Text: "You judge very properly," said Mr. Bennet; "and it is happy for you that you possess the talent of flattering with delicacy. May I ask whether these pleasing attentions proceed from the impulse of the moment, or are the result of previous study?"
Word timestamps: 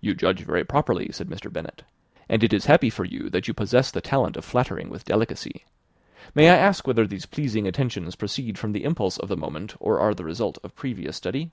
"You 0.00 0.14
judge 0.14 0.40
very 0.40 0.64
properly," 0.64 1.10
said 1.12 1.28
Mr. 1.28 1.52
Bennet; 1.52 1.82
"and 2.30 2.42
it 2.42 2.54
is 2.54 2.64
happy 2.64 2.88
for 2.88 3.04
you 3.04 3.28
that 3.28 3.46
you 3.46 3.52
possess 3.52 3.90
the 3.90 4.00
talent 4.00 4.38
of 4.38 4.44
flattering 4.46 4.88
with 4.88 5.04
delicacy. 5.04 5.66
May 6.34 6.48
I 6.48 6.56
ask 6.56 6.86
whether 6.86 7.06
these 7.06 7.26
pleasing 7.26 7.68
attentions 7.68 8.16
proceed 8.16 8.58
from 8.58 8.72
the 8.72 8.84
impulse 8.84 9.18
of 9.18 9.28
the 9.28 9.36
moment, 9.36 9.74
or 9.78 10.00
are 10.00 10.14
the 10.14 10.24
result 10.24 10.56
of 10.64 10.74
previous 10.74 11.14
study?" 11.18 11.50